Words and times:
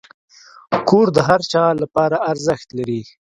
کور 0.89 1.07
د 1.15 1.17
هر 1.27 1.41
چا 1.51 1.63
لپاره 1.81 2.17
ارزښت 2.31 2.67
لري. 2.77 3.01